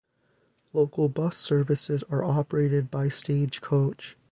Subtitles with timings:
[0.73, 4.17] Local bus services are operated by Stagecoach.